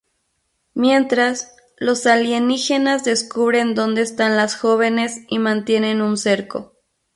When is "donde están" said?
3.75-4.35